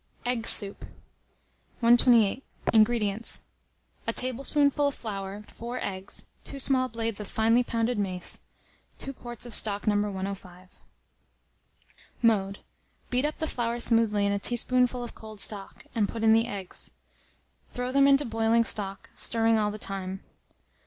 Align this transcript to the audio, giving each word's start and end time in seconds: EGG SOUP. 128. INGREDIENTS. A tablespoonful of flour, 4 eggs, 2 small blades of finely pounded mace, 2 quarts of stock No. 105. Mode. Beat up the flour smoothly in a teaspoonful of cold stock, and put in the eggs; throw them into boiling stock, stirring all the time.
EGG 0.25 0.47
SOUP. 0.47 0.81
128. 1.81 2.43
INGREDIENTS. 2.73 3.41
A 4.07 4.13
tablespoonful 4.13 4.87
of 4.87 4.95
flour, 4.95 5.43
4 5.45 5.79
eggs, 5.79 6.25
2 6.43 6.57
small 6.57 6.87
blades 6.87 7.19
of 7.19 7.27
finely 7.27 7.61
pounded 7.61 7.99
mace, 7.99 8.39
2 8.97 9.13
quarts 9.13 9.45
of 9.45 9.53
stock 9.53 9.85
No. 9.85 9.95
105. 9.97 10.79
Mode. 12.23 12.57
Beat 13.11 13.25
up 13.25 13.37
the 13.37 13.45
flour 13.45 13.79
smoothly 13.79 14.25
in 14.25 14.31
a 14.31 14.39
teaspoonful 14.39 15.03
of 15.03 15.13
cold 15.13 15.39
stock, 15.39 15.83
and 15.93 16.09
put 16.09 16.23
in 16.23 16.33
the 16.33 16.47
eggs; 16.47 16.89
throw 17.69 17.91
them 17.91 18.07
into 18.07 18.25
boiling 18.25 18.63
stock, 18.63 19.11
stirring 19.13 19.59
all 19.59 19.69
the 19.69 19.77
time. 19.77 20.23